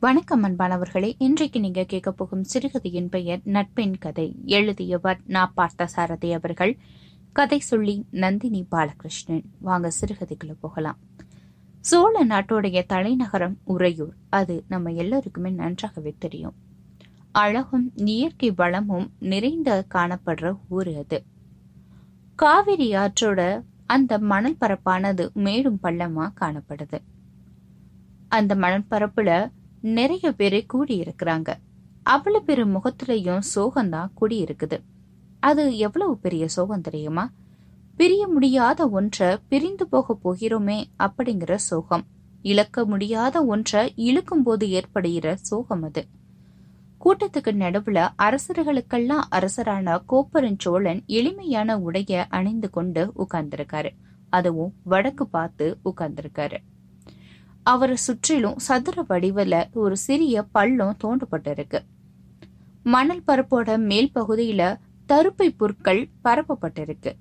வணக்கம் 0.00 0.44
அன்பானவர்களே 0.44 1.14
இன்றைக்கு 1.18 1.60
நீங்க 1.60 1.84
கேட்க 1.84 2.12
போகும் 2.12 2.44
சிறுகதையின் 2.44 3.08
பெயர் 3.08 3.40
நட்பின் 3.44 3.98
கதை. 3.98 4.36
எழுதியவர் 4.44 5.20
நா. 5.26 5.46
பார்த்த 5.46 5.86
சாரதி 5.86 6.32
அவர்கள். 6.32 6.78
கதை 7.32 7.58
சொல்லி 7.58 8.06
நந்தினி 8.10 8.66
பாலகிருஷ்ணன். 8.70 9.42
வாங்க 9.60 9.90
சிறுகதைக்குள்ள 10.00 10.56
போகலாம். 10.60 10.98
சோழ 11.80 12.26
நாட்டுடைய 12.26 12.86
தலைநகரம் 12.86 13.58
உறையூர். 13.64 14.14
அது 14.28 14.64
நம்ம 14.68 14.90
எல்லோருக்குமே 14.90 15.50
நன்றாகவே 15.50 16.14
தெரியும். 16.18 16.54
அழகும் 17.32 17.92
இயற்கை 17.94 18.50
வளமும் 18.50 19.12
நிறைந்த 19.18 19.84
காணப்படுற 19.94 20.58
ஊர் 20.68 20.88
அது. 20.88 21.24
காவிரி 22.34 22.92
ஆற்றோட 22.92 23.64
அந்த 23.86 24.18
மணல் 24.18 24.56
பரப்பானது 24.60 25.32
மேடும் 25.32 25.78
பள்ளமா 25.82 26.32
காணப்படுது. 26.40 26.98
அந்த 28.28 28.54
மணல் 28.54 28.84
பரப்புல 28.90 29.50
நிறைய 29.80 30.32
பேரு 30.32 30.64
கூடி 30.66 31.00
இருக்கிறாங்க 31.00 31.54
அவ்வளவு 32.02 32.44
பேரு 32.44 32.66
முகத்திலையும் 32.66 33.40
சோகம்தான் 33.54 34.10
கூடி 34.14 34.44
இருக்குது 34.44 34.80
அது 35.40 35.76
எவ்வளவு 35.76 36.18
பெரிய 36.18 36.48
சோகம் 36.48 36.80
தெரியுமா? 36.80 37.32
பிரிய 37.96 38.28
முடியாத 38.28 38.88
ஒன்றை 38.88 39.38
பிரிந்து 39.48 39.88
போக 39.88 40.18
போகிறோமே 40.24 40.84
அப்படிங்கிற 40.98 41.54
சோகம். 41.54 42.06
இழக்க 42.42 42.84
முடியாத 42.84 43.44
ஒன்றை 43.44 43.92
இழுக்கும் 43.96 44.42
போது 44.42 44.70
ஏற்படுகிற 44.70 45.36
சோகம் 45.36 45.82
அது. 45.82 46.06
கூட்டத்துக்கு 47.04 47.52
நடுவுல 47.52 48.08
அரசர்களுக்கெல்லாம் 48.22 49.22
அரசரான 49.30 50.02
கோப்பரஞ்சோழன் 50.08 51.04
எளிமையான 51.06 51.78
உடைய 51.78 52.26
அணிந்து 52.28 52.70
கொண்டு 52.70 53.12
உட்கார்ந்திருக்காரு. 53.18 53.90
அதுவும் 54.28 54.74
வடக்கு 54.82 55.26
பார்த்து 55.26 55.78
உட்கார்ந்திருக்காரு. 55.84 56.56
அவரை 57.72 57.96
சுற்றிலும் 57.96 58.58
சதுர 58.58 59.02
வடிவில் 59.02 59.60
ஒரு 59.74 59.96
சிறிய 59.96 60.42
பள்ளம் 60.56 60.96
தோண்டப்பட்டிருக்கு. 61.04 61.80
மணல் 62.84 63.22
பரப்போட 63.26 63.68
மேல் 63.90 64.10
பகுதியில 64.14 64.62
தருப்பை 65.06 65.48
புற்கள் 65.50 66.02
பரப்பப்பட்டிருக்கு. 66.24 67.12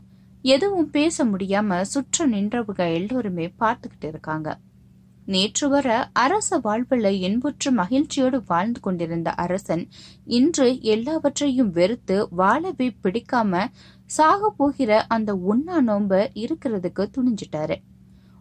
எதுவும் 0.41 0.89
பேச 0.89 1.25
முடியாம 1.25 1.81
சுற்ற 1.93 2.27
நின்றவங்க 2.27 2.83
எல்லோருமே 2.93 3.45
பார்த்துக்கிட்டு 3.59 4.07
இருக்காங்க. 4.07 4.49
நேற்று 5.25 5.67
வர 5.69 5.87
அரச 6.13 6.57
வாழ்வில் 6.57 7.07
இன்புற்று 7.21 7.71
மகிழ்ச்சியோடு 7.71 8.37
வாழ்ந்து 8.47 8.79
கொண்டிருந்த 8.79 9.29
அரசன் 9.45 9.83
இன்று 10.37 10.67
எல்லாவற்றையும் 10.93 11.71
வெறுத்து 11.71 12.17
வாழவே 12.31 12.87
பிடிக்காம 13.03 13.65
சாக 14.17 14.49
போகிற 14.57 14.91
அந்த 15.15 15.31
உண்ணா 15.51 15.77
நோம்ப 15.87 16.13
இருக்கிறதுக்கு 16.43 17.05
துணிஞ்சிட்டாரு. 17.15 17.77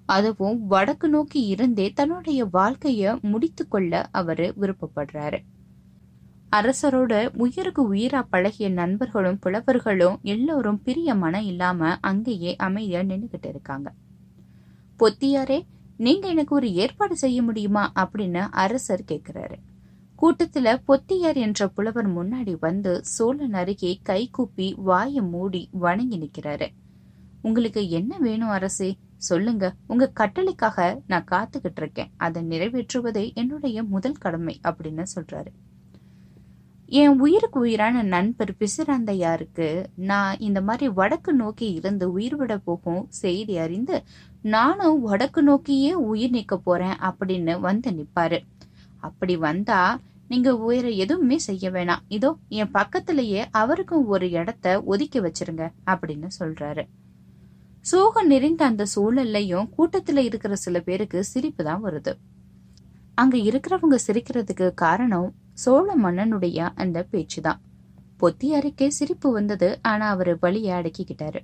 அதுவும் 0.07 0.67
வடக்கு 0.67 1.09
நோக்கி 1.09 1.47
இருந்தே 1.47 1.91
தன்னுடைய 1.91 2.49
வாழ்க்கைய 2.53 3.21
முடித்து 3.21 3.69
கொள்ள 3.69 4.09
அவரு 4.13 4.55
விருப்பப்படுறாரு. 4.61 5.39
அரசரோட 6.53 7.37
உயிருக்கு 7.37 7.95
உயிரா 7.95 8.27
பழகிய 8.31 8.71
நண்பர்களும் 8.71 9.39
புலவர்களும் 9.39 10.21
எல்லோரும் 10.23 10.83
பிரிய 10.83 11.15
மனம் 11.15 11.45
இல்லாம 11.45 11.99
அங்கேயே 12.01 12.57
அமைதியா 12.57 13.01
நின்றுகிட்டு 13.01 13.49
இருக்காங்க. 13.49 13.93
பொத்தியாரே 14.99 15.63
நீங்க 15.97 16.29
எனக்கு 16.29 16.55
ஒரு 16.55 16.75
ஏற்பாடு 16.75 17.17
செய்ய 17.17 17.43
முடியுமா? 17.43 17.93
அப்படின்னு 17.95 18.49
அரசர் 18.51 19.05
கேக்குறாரு. 19.09 19.55
கூட்டத்துல 20.23 20.81
பொத்தியார் 20.89 21.37
என்ற 21.37 21.69
புலவர் 21.69 22.15
முன்னாடி 22.15 22.57
வந்து 22.61 23.05
சோழன் 23.05 23.55
அருகே 23.55 23.99
கை 24.03 24.29
கூப்பி 24.33 24.75
வாயை 24.77 25.21
மூடி 25.21 25.69
வணங்கி 25.73 26.19
நிக்கிறாரு. 26.19 26.67
உங்களுக்கு 27.43 27.89
என்ன 27.89 28.19
வேணும் 28.19 28.49
அரசே? 28.49 28.97
சொல்லுங்க 29.17 29.75
உங்க 29.87 30.13
கட்டளைக்காக 30.21 30.99
நான் 31.07 31.25
காத்துக்கிட்டு 31.31 31.77
இருக்கேன். 31.77 32.11
அதை 32.17 32.43
நிறைவேற்றுவதே 32.43 33.35
என்னுடைய 33.35 33.83
முதல் 33.83 34.19
கடமை 34.19 34.61
அப்படின்னு 34.63 35.05
சொல்றாரு. 35.15 35.47
என் 36.89 37.21
உயிருக்கு 37.21 37.61
உயிரான 37.61 38.03
நண்பர் 38.03 38.55
பிசிராந்தையாருக்கு 38.59 39.85
நான் 39.97 40.39
இந்த 40.39 40.61
மாதிரி 40.61 40.89
வடக்கு 40.89 41.33
நோக்கி 41.33 41.73
இருந்து 41.73 42.13
உயிர் 42.13 42.37
விட 42.37 42.59
போகும் 42.59 43.07
செய்தி 43.09 43.59
அறிந்து 43.59 44.03
நானும் 44.43 45.01
வடக்கு 45.01 45.43
நோக்கியே 45.43 45.95
உயிர் 45.95 46.31
நீக்க 46.31 46.59
போறேன் 46.59 46.97
அப்படின்னு 47.01 47.61
வந்து 47.61 47.91
நிப்பாரு. 47.91 48.39
அப்படி 48.97 49.37
வந்தா 49.37 50.01
நீங்க 50.29 50.57
உயிரை 50.57 50.99
எதுவுமே 50.99 51.39
செய்ய 51.39 51.71
வேணாம். 51.71 52.05
இதோ 52.09 52.37
என் 52.49 52.71
பக்கத்திலேயே 52.71 53.47
அவருக்கும் 53.51 54.07
ஒரு 54.07 54.31
இடத்த 54.31 54.83
ஒதுக்கி 54.83 55.21
வச்சிருங்க 55.21 55.73
அப்படின்னு 55.87 56.29
சொல்றாரு. 56.41 56.87
சோகம் 57.87 58.27
நிறைந்த 58.27 58.65
அந்த 58.65 58.87
சூழல்லையும் 58.97 59.69
கூட்டத்துல 59.79 60.17
இருக்கிற 60.17 60.57
சில 60.57 60.81
பேருக்கு 60.81 61.25
சிரிப்பு 61.25 61.65
தான் 61.65 61.85
வருது. 61.85 62.13
அங்க 63.15 63.37
இருக்கிறவங்க 63.37 63.99
சிரிக்கிறதுக்கு 64.07 64.75
காரணம் 64.75 65.35
சோழ 65.53 65.97
மன்னனுடைய 65.97 66.69
அந்த 66.75 67.07
பேச்சுதான். 67.13 67.59
அறிக்கை 68.53 68.91
சிரிப்பு 68.91 69.33
வந்தது 69.33 69.79
ஆனா 69.83 70.09
அவரு 70.09 70.37
வழிய 70.41 70.75
அடக்கிக்கிட்டாரு. 70.75 71.41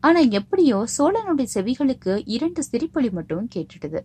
ஆனா 0.00 0.18
எப்படியோ 0.18 0.84
சோழனுடைய 0.98 1.46
செவிகளுக்கு 1.54 2.22
இரண்டு 2.24 2.62
சிரிப்பொலி 2.62 3.10
மட்டும் 3.10 3.48
கேட்டுடுது 3.54 4.00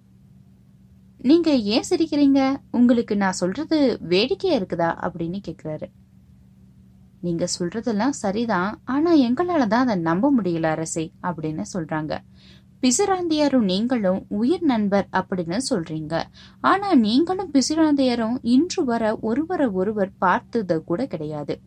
நீங்க 1.17 1.55
ஏன் 1.55 1.83
சிரிக்கிறீங்க? 1.89 2.55
உங்களுக்கு 2.71 3.17
நான் 3.17 3.31
சொல்றது 3.31 3.97
வேடிக்கையா 4.01 4.59
இருக்குதா? 4.59 4.89
அப்படின்னு 5.05 5.41
கேக்குறாரு. 5.47 5.91
நீங்க 7.21 7.47
சொல்றதெல்லாம் 7.59 8.09
சரிதான் 8.09 8.81
ஆனா 8.85 9.15
எங்களால 9.15 9.67
தான் 9.67 9.83
அதை 9.83 9.95
நம்ப 9.95 10.33
முடியல 10.37 10.63
அரசே 10.63 11.11
அப்படின்னு 11.23 11.63
சொல்றாங்க. 11.73 12.17
பிசுராந்தையாரும் 12.81 13.67
நீங்களும் 13.71 14.25
உயிர் 14.27 14.63
நண்பர் 14.63 15.07
அப்படின்னு 15.13 15.57
சொல்றீங்க. 15.69 16.21
ஆனா 16.61 16.95
நீங்களும் 16.95 17.51
பிசுராந்தையாரும் 17.53 18.37
இன்று 18.41 18.85
வர 18.85 19.17
ஒருவரை 19.21 19.67
ஒருவர் 19.67 20.11
பார்த்தது 20.17 20.83
கூட 20.83 21.05
கிடையாது. 21.05 21.59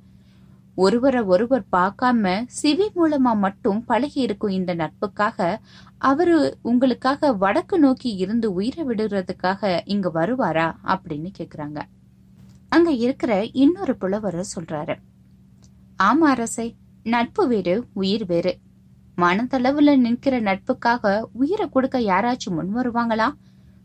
ஒருவரை 0.74 1.20
ஒருவர் 1.22 1.64
பார்க்காம 1.72 2.46
சிவி 2.62 2.86
மூலமா 2.96 3.36
மட்டும் 3.36 3.84
பழகி 3.84 4.20
இருக்கும் 4.20 4.50
இந்த 4.50 4.74
நட்புக்காக 4.74 5.58
அவரு 5.98 6.58
உங்களுக்காக 6.62 7.32
வடக்கு 7.32 7.78
நோக்கி 7.78 8.14
இருந்து 8.14 8.52
உயிரை 8.52 8.84
விடுறதுக்காக 8.84 9.80
இங்க 9.84 10.10
வருவாரா? 10.14 10.74
அப்படின்னு 10.84 11.32
கேக்குறாங்க. 11.38 11.82
அங்க 12.68 12.90
இருக்கிற 12.90 13.44
இன்னொரு 13.44 13.96
புலவர் 13.96 14.46
சொல்றாரு. 14.56 14.94
ஆமா 15.98 16.28
அரசை 16.28 16.76
நட்பு 17.04 17.48
வேறு 17.48 17.84
உயிர் 17.92 18.26
வேறு. 18.26 18.58
மனதளவுல 19.16 19.96
நிற்கிற 19.96 20.40
நட்புக்காக 20.40 21.20
உயிரை 21.32 21.68
கொடுக்க 21.68 21.98
யாராச்சும் 22.00 22.56
முன் 22.56 22.76
வருவாங்களா? 22.76 23.32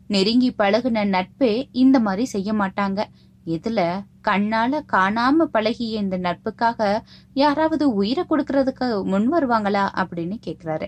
நெருங்கி 0.06 0.54
பழகுன 0.58 1.04
நட்பே 1.06 1.68
இந்த 1.72 2.00
மாதிரி 2.00 2.24
செய்ய 2.24 2.52
மாட்டாங்க. 2.52 3.04
இதுல 3.46 3.80
கண்ணால 4.28 4.80
காணாம 4.92 5.44
பழகிய 5.52 5.98
இந்த 5.98 6.18
நட்புக்காக 6.18 7.00
யாராவது 7.34 7.94
உயிரை 7.94 8.24
கொடுக்கறதுக்கு 8.30 9.04
முன் 9.04 9.32
வருவாங்களா 9.32 9.84
அப்படின்னு 9.94 10.38
கேக்குறாரு. 10.46 10.86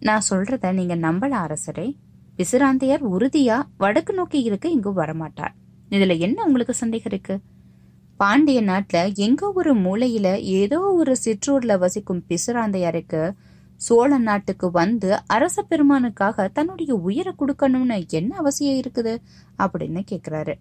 நான் 0.00 0.26
சொல்றத 0.30 0.72
நீங்க 0.72 0.96
நம்பல 0.96 1.34
அரசரே. 1.46 1.96
விசிராந்தையார் 2.36 3.04
உறுதியா 3.10 3.62
வடக்கு 3.78 4.14
நோக்கி 4.14 4.42
இருக்க 4.42 4.68
இங்கு 4.68 5.04
வரமாட்டார். 5.04 5.54
இதுல 5.90 6.18
என்ன 6.18 6.44
உங்களுக்கு 6.44 6.74
சந்தேகம் 6.74 7.12
இருக்கு? 7.12 7.40
பாண்டிய 8.18 8.62
நாட்டுல 8.62 9.14
எங்க 9.14 9.52
ஒரு 9.52 9.74
மூலையில 9.76 10.40
ஏதோ 10.40 10.80
ஒரு 10.80 11.16
சிற்றூர்ல 11.24 11.78
வசிக்கும் 11.78 12.24
பிசுராந்தையாருக்கு 12.28 13.32
சோழ 13.76 14.18
நாட்டுக்கு 14.18 14.70
வந்து 14.70 15.26
அரச 15.26 15.64
பெருமானுக்காக 15.70 16.48
தன்னுடைய 16.48 16.94
உயிரை 16.94 17.32
கொடுக்கணும்னு 17.38 18.08
என்ன 18.08 18.36
அவசியம் 18.36 18.80
இருக்குது 18.80 19.16
அப்படின்னு 19.58 20.02
கேக்குறாரு. 20.10 20.54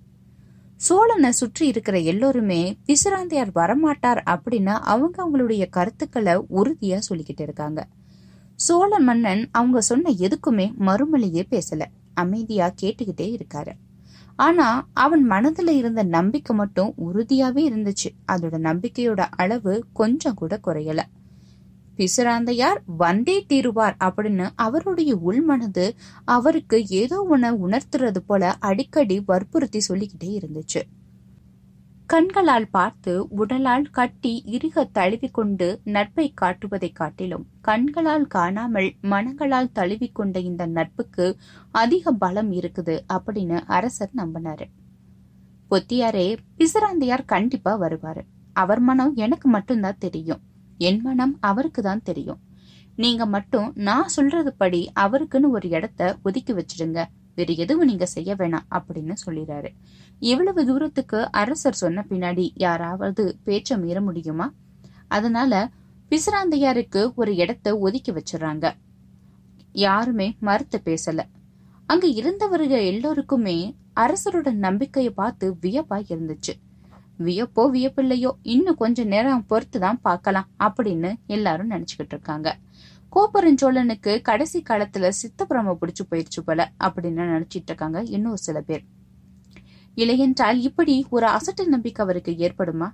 சோழனை 0.75 1.31
சுற்றி 1.31 1.67
இருக்கிற 1.67 1.99
எல்லோருமே 1.99 2.77
பிசுராந்தையார் 2.87 3.51
வரமாட்டார் 3.55 4.21
அப்படின்னு 4.25 4.73
அவங்க 4.83 5.23
அவங்களுடைய 5.23 5.69
கருத்துக்களை 5.69 6.33
உறுதியா 6.35 6.99
சொல்லிக்கிட்டு 7.09 7.41
இருக்காங்க. 7.41 7.87
சோழ 8.55 8.99
மன்னன் 8.99 9.49
அவங்க 9.51 9.81
சொன்ன 9.81 10.11
எதுக்குமே 10.11 10.73
மறுமொழியே 10.79 11.43
பேசல. 11.49 11.81
அமைதியா 12.13 12.73
கேட்டுக்கிட்டே 12.81 13.37
இருக்காரு. 13.37 13.71
ஆனா 14.37 14.87
அவன் 14.93 15.29
மனதுல 15.29 15.69
இருந்த 15.69 16.03
நம்பிக்கை 16.03 16.55
மட்டும் 16.55 16.93
உறுதியாவே 16.97 17.63
இருந்துச்சு. 17.69 18.09
அதோட 18.31 18.55
நம்பிக்கையோட 18.59 19.25
அளவு 19.31 19.85
கொஞ்சம் 19.93 20.33
கூட 20.33 20.59
குறையல. 20.67 20.99
பிசுராந்தையார் 21.97 22.79
வந்தே 22.97 23.45
தீருவார் 23.49 23.95
அப்படின்னு 23.99 24.49
அவருடைய 24.55 25.15
உள்மனது 25.15 25.85
அவருக்கு 26.25 26.85
ஏதோ 26.85 27.27
ஒன்ன 27.31 27.51
உணர்த்துறது 27.65 28.17
போல 28.17 28.51
அடிக்கடி 28.59 29.23
வற்புறுத்தி 29.25 29.79
சொல்லிக்கிட்டே 29.79 30.39
இருந்துச்சு. 30.39 30.81
கண்களால் 32.07 32.69
பார்த்து 32.69 33.27
உடலால் 33.29 33.89
கட்டி 33.91 34.43
இறுக 34.45 34.89
தழுவிக்கொண்டு 34.93 35.79
நட்பை 35.83 36.33
காட்டுவதைக் 36.41 36.93
காட்டிலும் 36.93 37.45
கண்களால் 37.61 38.27
காணாமல் 38.27 38.93
மனங்களால் 39.01 39.71
தழுவிக்கொண்ட 39.75 40.37
இந்த 40.37 40.65
நட்புக்கு 40.65 41.37
அதிக 41.71 42.11
பலம் 42.11 42.51
இருக்குது 42.51 42.99
அப்படின்னு 43.13 43.61
அரசர் 43.67 44.09
நம்பினாரு. 44.17 44.65
பொத்தியாரே 45.71 46.37
பிசுராந்தையார் 46.57 47.25
கண்டிப்பா 47.25 47.81
வருவாரு. 47.81 48.21
அவர் 48.53 48.79
மனம் 48.79 49.15
எனக்கு 49.15 49.49
மட்டும்தான் 49.49 49.97
தெரியும். 49.99 50.39
என் 50.77 51.01
மனம் 51.01 51.37
அவருக்கு 51.39 51.81
தான் 51.81 52.01
தெரியும். 52.03 52.39
நீங்க 52.95 53.25
மட்டும் 53.25 53.71
நான் 53.75 54.07
சொல்றது 54.07 54.53
படி 54.53 54.91
அவருக்குன்னு 54.99 55.49
ஒரு 55.49 55.69
இடத்த 55.69 56.17
ஒதுக்கி 56.23 56.53
வச்சிடுங்க. 56.53 57.05
வேற 57.37 57.53
எதுவும் 57.63 57.89
நீங்க 57.89 58.05
செய்ய 58.05 58.31
வேணாம் 58.35 58.67
அப்படின்னு 58.77 59.15
சொல்லிடுறாரு 59.25 59.69
இவ்வளவு 60.21 60.61
தூரத்துக்கு 60.65 61.19
அரசர் 61.31 61.81
சொன்ன 61.81 62.05
பின்னாடி 62.09 62.45
யாராவது 62.57 63.23
பேச்ச 63.45 63.77
மீற 63.77 63.97
முடியுமா? 64.01 64.47
அதனால 65.07 65.53
பிசிராந்தையாருக்கு 66.11 67.01
ஒரு 67.15 67.31
இடத்த 67.35 67.77
ஒதுக்கி 67.77 68.11
வச்சிடறாங்க. 68.11 68.65
யாருமே 69.71 70.27
மறுத்து 70.39 70.77
பேசல. 70.85 71.21
அங்க 71.85 72.05
இருந்தவர்கள் 72.21 72.85
எல்லோருக்குமே 72.91 73.57
அரசரோட 73.95 74.49
நம்பிக்கையை 74.65 75.11
பார்த்து 75.13 75.45
வியப்பா 75.61 75.97
இருந்துச்சு. 76.11 76.53
வியப்போ 77.25 77.63
வியப்பில்லையோ 77.75 78.31
இன்னும் 78.53 78.79
கொஞ்ச 78.81 79.03
நேரம் 79.13 79.45
பொறுத்து 79.45 79.77
தான் 79.79 79.99
பார்க்கலாம் 80.01 80.49
அப்படின்னு 80.65 81.11
எல்லாரும் 81.27 81.71
நினைச்சுக்கிட்டு 81.71 82.15
இருக்காங்க. 82.15 82.49
கோப்பரஞ்சோழனுக்கு 83.17 84.21
கடைசி 84.21 84.63
காலத்துல 84.69 85.11
சித்தப்பிரம 85.23 85.77
பிடிச்சு 85.81 86.11
போயிடுச்சு 86.11 86.41
போல 86.45 86.71
அப்படின்னு 86.83 87.29
நினைச்சிட்டு 87.33 87.65
இருக்காங்க 87.65 88.01
இன்னும் 88.01 88.35
சில 88.35 88.61
பேர். 88.61 88.83
இல்லையென்றால் 89.95 90.59
இப்படி 90.59 91.05
ஒரு 91.09 91.27
அசட்டு 91.27 91.65
நம்பிக்கை 91.65 92.05
அவருக்கு 92.05 92.31
ஏற்படுமா? 92.31 92.91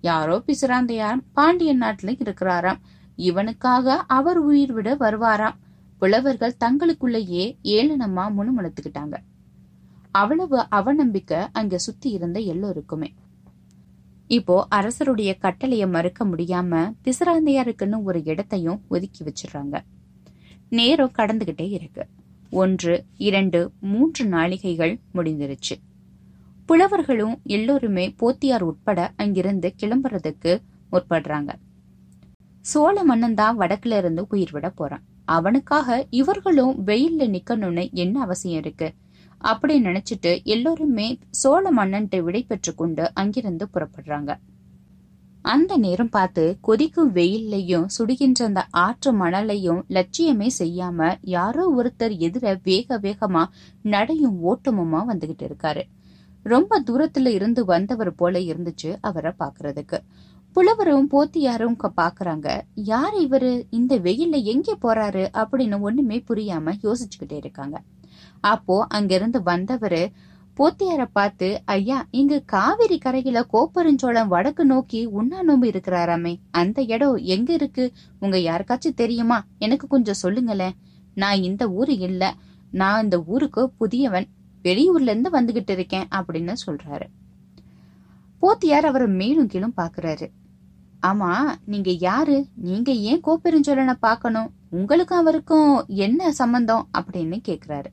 யாரோ 0.00 0.42
பிசுராந்தையார் 0.46 1.20
பாண்டியன் 1.32 1.82
நாட்டுல 1.82 2.16
இருக்கிறாராம். 2.16 2.76
இவனுக்காக 3.16 3.96
அவர் 4.06 4.38
உயிர் 4.38 4.72
விட 4.72 4.96
வருவாராம். 4.96 5.54
புலவர்கள் 5.98 6.56
தங்களுக்குள்ளேயே 6.64 7.56
ஏளனமா 7.62 8.32
முணுமுணுத்துக்கிட்டாங்க. 8.38 9.14
அவ்வளவு 10.10 10.66
அவநம்பிக்கை 10.70 11.46
அங்க 11.52 11.78
சுத்தி 11.78 12.10
இருந்த 12.10 12.40
எல்லோருக்குமே. 12.40 13.14
இப்போ 14.30 14.66
அரசருடைய 14.70 15.36
கட்டளைய 15.42 15.90
மறுக்க 15.90 16.24
முடியாம 16.24 16.92
பிசுராந்தையாருக்குன்னு 17.04 18.02
ஒரு 18.02 18.22
இடத்தையும் 18.24 18.82
ஒதுக்கி 18.88 19.24
வச்சிடுறாங்க. 19.24 19.76
நேரம் 20.68 21.12
கடந்துகிட்டே 21.18 21.70
இருக்கு. 21.70 22.08
ஒன்று 22.50 23.04
இரண்டு 23.16 23.72
மூன்று 23.80 24.24
நாளிகைகள் 24.24 24.98
முடிந்துருச்சு. 25.14 25.74
புலவர்களும் 26.66 27.40
எல்லோருமே 27.44 28.14
போத்தியார் 28.22 28.60
உட்பட 28.60 29.12
அங்கிருந்து 29.16 29.74
கிளம்புறதுக்கு 29.82 30.58
முற்படுறாங்க. 30.92 31.50
சோழ 32.60 33.04
மன்னன் 33.04 33.34
தான் 33.34 33.58
வடக்குல 33.58 33.96
இருந்து 33.96 34.26
உயிர் 34.28 34.50
விட 34.50 34.70
போறான். 34.70 35.04
அவனுக்காக 35.24 36.06
இவர்களும் 36.10 36.86
வெயில்ல 36.86 37.22
நிக்கணும்னு 37.26 37.92
என்ன 37.92 38.20
அவசியம் 38.20 38.58
இருக்கு? 38.58 38.94
அப்படி 39.46 39.74
நினைச்சிட்டு 39.82 40.44
எல்லோருமே 40.44 41.18
சோழ 41.30 41.70
மன்னன்ட்டு 41.70 42.20
விடை 42.20 42.42
பெற்று 42.42 42.74
கொண்டு 42.74 43.14
அங்கிருந்து 43.14 43.68
புறப்படுறாங்க. 43.74 44.36
அந்த 45.42 45.76
நேரம் 45.76 46.08
பார்த்து 46.08 46.58
கொதிக்கும் 46.60 47.14
வெயில்லையும் 47.14 47.86
சுடுகின்ற 47.98 48.44
அந்த 48.44 48.66
ஆற்று 48.70 49.12
மணலையும் 49.12 49.82
லட்சியமே 49.88 50.48
செய்யாம 50.58 51.16
யாரோ 51.20 51.64
ஒருத்தர் 51.78 52.14
எதிர 52.18 52.58
வேக 52.62 52.98
வேகமா 52.98 53.44
நடையும் 53.82 54.38
ஓட்டமுமா 54.44 55.00
வந்துகிட்டு 55.08 55.44
இருக்காரு. 55.46 55.82
ரொம்ப 56.42 56.82
தூரத்துல 56.86 57.28
இருந்து 57.28 57.64
வந்தவர் 57.64 58.14
போல 58.14 58.38
இருந்துச்சு 58.38 58.96
அவரை 59.00 59.32
பாக்குறதுக்கு. 59.38 59.98
புலவரும் 60.52 61.08
போத்தியாரும் 61.10 61.90
பாக்குறாங்க 61.96 62.60
யார் 62.74 63.14
இவரு? 63.14 63.62
இந்த 63.70 63.98
வெயில்ல 63.98 64.42
எங்கே 64.42 64.74
போறாரு? 64.82 65.24
அப்படின்னு 65.32 65.80
ஒண்ணுமே 65.80 66.24
புரியாம 66.28 66.72
யோசிச்சுக்கிட்டே 66.82 67.36
இருக்காங்க. 67.36 67.82
அப்போ 68.46 68.86
அங்கிருந்து 68.88 69.40
வந்தவரு 69.40 70.02
போத்தியார 70.56 71.02
பார்த்து 71.12 71.62
ஐயா 71.64 71.98
இங்க 72.10 72.42
காவிரி 72.46 72.98
கரையில 72.98 73.38
கோப்பரஞ்சோளம் 73.52 74.26
வடக்கு 74.26 74.64
நோக்கி 74.64 75.00
உண்ணா 75.04 75.38
நோம்பு 75.42 75.66
இருக்கிறாராமே 75.66 76.32
அந்த 76.50 76.82
இடம் 76.82 77.16
எங்க 77.16 77.52
இருக்கு? 77.52 77.92
உங்க 78.20 78.36
யாருக்காச்சும் 78.36 78.94
தெரியுமா? 78.94 79.38
எனக்கு 79.58 79.86
கொஞ்சம் 79.86 80.14
சொல்லுங்களேன். 80.14 80.74
நான் 81.14 81.42
இந்த 81.42 81.68
ஊரு 81.70 81.98
இல்ல. 81.98 82.34
நான் 82.70 83.02
இந்த 83.02 83.22
ஊருக்கு 83.26 83.62
புதியவன். 83.70 84.26
வெளியூர்ல 84.64 85.10
இருந்து 85.10 85.30
வந்துகிட்டு 85.40 85.70
இருக்கேன் 85.70 86.08
அப்படின்னு 86.10 86.54
சொல்றாரு. 86.66 87.06
போத்தியார் 88.42 88.88
அவரை 88.90 89.06
மேலும் 89.06 89.46
கீழும் 89.46 89.76
பாக்குறாரு 89.76 90.26
ஆமா 91.02 91.30
நீங்க 91.64 91.90
யாரு? 91.90 92.46
நீங்க 92.54 92.92
ஏன் 92.92 93.20
கோப்பெருஞ்சோழனை 93.20 93.94
பார்க்கணும்? 94.00 94.50
உங்களுக்கும் 94.70 95.18
அவருக்கும் 95.18 95.84
என்ன 95.86 96.32
சம்பந்தம்? 96.32 96.88
அப்படின்னு 96.98 97.38
கேக்குறாரு. 97.48 97.90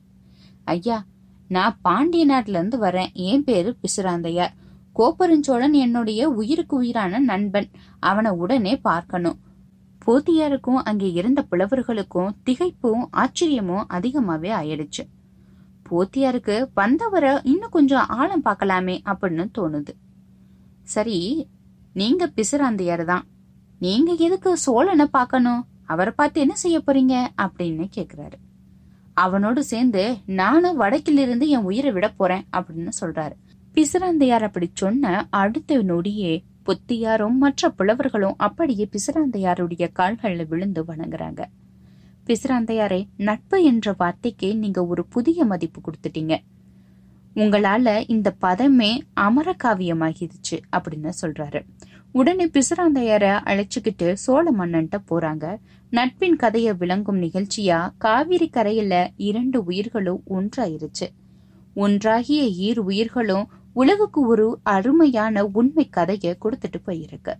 ஐயா 0.64 1.04
நான் 1.48 1.78
பாண்டிய 1.82 2.26
நாட்டுல 2.26 2.58
இருந்து 2.58 2.80
வரேன். 2.80 3.12
என் 3.12 3.44
பேரு 3.44 3.76
பிசுராந்தையார். 3.82 4.54
கோப்பெருஞ்சோழன் 4.94 5.72
என்னுடைய 5.72 6.28
உயிருக்கு 6.28 6.76
உயிரான 6.76 7.18
நண்பன். 7.18 7.70
அவனை 8.00 8.30
உடனே 8.30 8.76
பார்க்கணும். 8.76 9.38
போத்தியாருக்கும் 10.06 10.80
அங்கே 10.84 11.12
இருந்த 11.12 11.46
புலவர்களுக்கும் 11.50 12.34
திகைப்பும் 12.46 13.04
ஆச்சரியமும் 13.12 13.84
அதிகமாவே 13.88 14.50
ஆயிடுச்சு. 14.60 15.04
போத்தியாருக்கு 15.90 16.66
வந்தவரை 16.74 17.40
இன்னும் 17.42 17.70
கொஞ்சம் 17.70 18.06
ஆழம் 18.06 18.44
பார்க்கலாமே 18.44 18.96
அப்படின்னு 19.04 19.46
தோணுது. 19.58 19.92
சரி 20.82 21.48
நீங்க 21.92 22.32
பிசுராந்தையார் 22.36 23.04
தான் 23.04 23.24
நீங்க 23.78 24.12
எதுக்கு 24.12 24.56
சோழனை 24.56 25.06
பார்க்கணும்? 25.06 25.66
அவரை 25.86 26.12
பார்த்து 26.16 26.40
என்ன 26.40 26.54
செய்ய 26.54 26.82
போறீங்க? 26.86 27.26
அப்படின்னு 27.42 27.86
கேக்குறாரு. 27.96 28.38
அவனோடு 29.14 29.64
சேர்ந்து 29.64 30.16
நானும் 30.26 30.80
வடக்கிலிருந்து 30.80 31.46
என் 31.46 31.62
உயிரை 31.62 31.92
விட 31.92 32.08
போறேன் 32.08 32.44
அப்படின்னு 32.52 32.88
சொல்றாரு. 33.00 33.32
பிசுராந்தையார் 33.74 34.42
அப்படி 34.42 34.70
சொன்ன 34.74 35.26
அடுத்த 35.30 35.82
நொடியே 35.82 36.42
புத்தியாரும் 36.66 37.36
மற்ற 37.36 37.70
புலவர்களும் 37.70 38.34
அப்படியே 38.36 38.88
பிசுராந்தையாருடைய 38.92 39.92
கால்களில் 39.92 40.46
விழுந்து 40.46 40.84
வணங்குறாங்க. 40.84 41.44
பிசுராந்தையாரே 42.26 43.06
நட்பு 43.16 43.64
என்ற 43.64 43.94
வார்த்தைக்கு 43.96 44.56
நீங்க 44.56 44.86
ஒரு 44.86 45.06
புதிய 45.06 45.44
மதிப்பு 45.44 45.80
கொடுத்துட்டீங்க. 45.80 46.38
உங்களால 47.34 48.04
இந்த 48.06 48.34
பதமே 48.40 48.98
அமரகாவியமாகிடுச்சு 49.20 50.60
அப்படின்னு 50.76 51.10
சொல்றாரு. 51.22 51.64
உடனே 52.14 52.46
பிசுராந்தையரை 52.46 53.30
அழைச்சுக்கிட்டு 53.44 54.12
சோழ 54.12 54.52
மன்னன்ட்ட 54.52 54.96
போறாங்க. 55.10 55.56
நட்பின் 55.90 56.36
கதைய 56.36 56.76
விளங்கும் 56.76 57.22
நிகழ்ச்சியா? 57.22 57.92
காவிரி 57.98 58.48
கரையில 58.48 59.12
இரண்டு 59.16 59.64
உயிர்களும் 59.64 60.22
ஒன்றாயிருச்சு. 60.30 61.06
ஒன்றாகிய 61.74 62.42
ஈர் 62.66 62.78
உயிர்களும் 62.78 63.48
உலகுக்கு 63.72 64.26
ஒரு 64.26 64.58
அருமையான 64.62 65.44
உண்மை 65.44 65.88
கதைய 65.96 66.34
கொடுத்துட்டு 66.44 66.76
போயிருக்கு. 66.86 67.34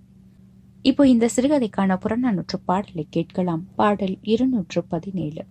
இப்போ 0.83 1.09
இந்த 1.09 1.29
சிறுகதைக்கான 1.37 1.97
புறநானூற்று 1.97 2.59
பாடலை 2.65 3.07
கேட்கலாம். 3.11 3.65
பாடல் 3.77 4.19
இருநூற்று 4.23 4.85
பதினேழு. 4.85 5.45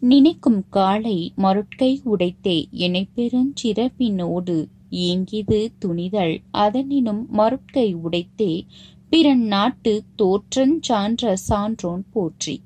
நினைக்கும் 0.00 0.64
காலை 0.70 1.32
மருட்கை 1.36 1.98
உடைத்தே 2.04 2.70
என்னை 2.70 3.08
பெருஞ்சிறப்பினோடு 3.16 4.66
ஏங்கிது 4.90 5.72
துணிதல் 5.78 6.38
அதனினும் 6.50 7.28
மருட்கை 7.32 7.94
உடைத்தே 8.04 8.66
பிறன் 9.08 9.44
நாட்டு 9.44 10.02
தோற்றஞ் 10.18 10.76
சான்ற 10.88 11.32
சான்றோன் 11.32 12.04
போற்றி. 12.12 12.62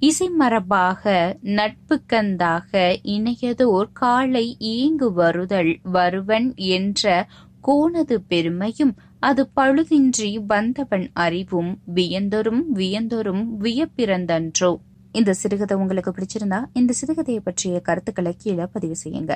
இசைமரபாக 0.00 1.12
நட்புக்கந்தாக 1.42 2.96
இணையதோர் 3.02 3.88
காலை 3.92 4.56
ஈங்கு 4.60 5.12
வருதல் 5.12 5.78
வருவன் 5.82 6.54
என்ற 6.56 7.28
கோணது 7.68 8.16
பெருமையும் 8.28 8.94
அது 9.18 9.50
பழுதின்றி 9.56 10.44
வந்தவன் 10.46 11.10
அறிவும் 11.12 11.78
வியந்தொரும் 11.94 12.62
வியந்தொரும் 12.74 13.44
வியப்பிறந்தன்றோ. 13.60 14.76
இந்த 15.12 15.32
சிறுகதை 15.32 15.76
உங்களுக்கு 15.76 16.10
பிடிச்சிருந்தா 16.10 16.64
இந்த 16.72 16.94
சிறுகதையை 17.00 17.38
பற்றிய 17.38 17.80
கருத்துக்களை 17.80 18.34
கீழே 18.38 18.64
பதிவு 18.72 18.96
செய்யுங்க. 19.04 19.34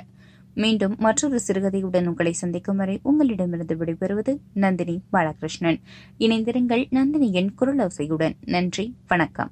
மீண்டும் 0.54 0.94
மற்றொரு 0.98 1.40
சிறுகதையுடன் 1.48 2.06
உங்களை 2.06 2.32
சந்திக்கும் 2.32 2.76
வரை 2.76 3.00
உங்களிடமிருந்து 3.02 3.76
விடைபெறுவது 3.76 4.38
நந்தினி 4.54 5.00
பாலகிருஷ்ணன். 5.12 5.80
இணைந்திருங்கள் 6.18 6.86
நந்தினியின் 6.90 7.48
குரலோசையுடன். 7.60 8.34
நன்றி 8.44 8.94
வணக்கம். 9.08 9.50